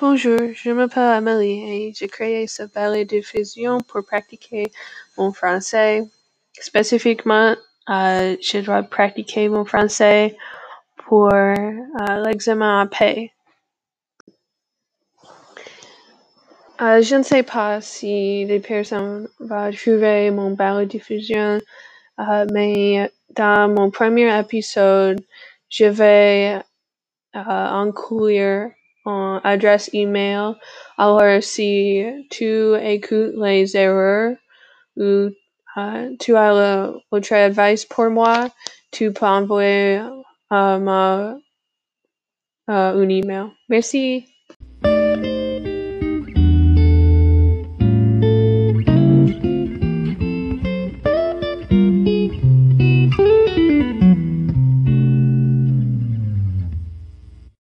Bonjour, 0.00 0.38
je 0.54 0.70
m'appelle 0.70 1.02
Amélie 1.02 1.60
et 1.60 1.92
j'ai 1.94 2.08
créé 2.08 2.46
ce 2.46 2.62
balai-diffusion 2.62 3.82
pour 3.82 4.02
pratiquer 4.02 4.72
mon 5.18 5.30
français. 5.30 6.08
Spécifiquement, 6.58 7.54
euh, 7.90 8.34
je 8.40 8.64
dois 8.64 8.82
pratiquer 8.82 9.50
mon 9.50 9.66
français 9.66 10.38
pour 11.04 11.30
euh, 11.34 11.60
l'examen 12.24 12.80
AP. 12.80 13.30
Euh, 16.80 17.02
je 17.02 17.16
ne 17.16 17.22
sais 17.22 17.42
pas 17.42 17.82
si 17.82 18.46
les 18.46 18.60
personnes 18.60 19.28
vont 19.38 19.70
trouver 19.70 20.30
mon 20.30 20.52
balai-diffusion, 20.52 21.60
euh, 22.20 22.46
mais 22.50 23.12
dans 23.36 23.68
mon 23.68 23.90
premier 23.90 24.34
épisode, 24.38 25.20
je 25.68 25.84
vais 25.84 26.58
inclure 27.34 28.70
en 29.10 29.40
adresse 29.44 29.90
email. 29.92 30.54
Alors 30.98 31.42
si 31.42 32.04
tu 32.30 32.74
écoutes 32.82 33.34
les 33.36 33.76
erreurs 33.76 34.36
ou 34.96 35.30
euh, 35.76 36.16
tu 36.18 36.36
as 36.36 36.52
le, 36.52 37.00
autre 37.10 37.32
advice 37.32 37.84
pour 37.84 38.10
moi, 38.10 38.50
tu 38.90 39.12
peux 39.12 39.26
um, 39.26 39.44
envoyer 39.44 40.00
euh, 40.52 40.78
ma, 40.78 41.36
euh, 42.68 43.02
un 43.02 43.08
uh, 43.10 43.18
email. 43.18 43.52
Merci. 43.68 44.26